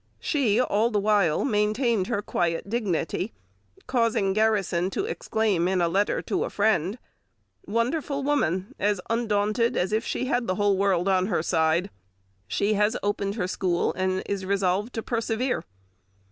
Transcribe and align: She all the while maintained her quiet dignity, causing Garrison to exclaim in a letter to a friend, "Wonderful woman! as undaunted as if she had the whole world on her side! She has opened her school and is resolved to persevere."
She 0.19 0.59
all 0.59 0.89
the 0.89 0.99
while 0.99 1.45
maintained 1.45 2.07
her 2.07 2.23
quiet 2.23 2.67
dignity, 2.67 3.33
causing 3.85 4.33
Garrison 4.33 4.89
to 4.89 5.05
exclaim 5.05 5.67
in 5.67 5.79
a 5.79 5.87
letter 5.87 6.23
to 6.23 6.43
a 6.43 6.49
friend, 6.49 6.97
"Wonderful 7.67 8.23
woman! 8.23 8.73
as 8.79 8.99
undaunted 9.11 9.77
as 9.77 9.93
if 9.93 10.03
she 10.03 10.25
had 10.25 10.47
the 10.47 10.55
whole 10.55 10.75
world 10.75 11.07
on 11.07 11.27
her 11.27 11.43
side! 11.43 11.91
She 12.47 12.73
has 12.73 12.97
opened 13.03 13.35
her 13.35 13.47
school 13.47 13.93
and 13.93 14.23
is 14.25 14.43
resolved 14.43 14.93
to 14.93 15.03
persevere." 15.03 15.65